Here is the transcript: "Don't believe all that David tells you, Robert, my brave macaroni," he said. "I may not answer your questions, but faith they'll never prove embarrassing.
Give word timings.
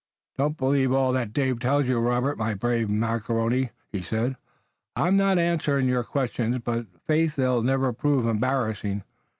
"Don't 0.35 0.57
believe 0.57 0.91
all 0.91 1.13
that 1.13 1.31
David 1.31 1.61
tells 1.61 1.85
you, 1.87 1.99
Robert, 1.99 2.35
my 2.35 2.55
brave 2.55 2.89
macaroni," 2.89 3.69
he 3.91 4.01
said. 4.01 4.35
"I 4.95 5.11
may 5.11 5.17
not 5.17 5.37
answer 5.37 5.79
your 5.79 6.03
questions, 6.03 6.57
but 6.57 6.87
faith 7.05 7.35
they'll 7.35 7.61
never 7.61 7.93
prove 7.93 8.25
embarrassing. 8.25 9.03